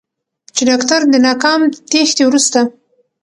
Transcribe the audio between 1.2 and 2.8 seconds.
ناکام تېښتې وروسته